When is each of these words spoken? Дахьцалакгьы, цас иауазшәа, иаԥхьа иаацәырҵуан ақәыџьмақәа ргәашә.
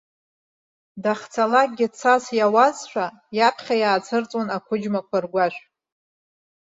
Дахьцалакгьы, 1.03 1.87
цас 1.97 2.25
иауазшәа, 2.37 3.05
иаԥхьа 3.37 3.75
иаацәырҵуан 3.81 4.47
ақәыџьмақәа 4.57 5.17
ргәашә. 5.23 5.59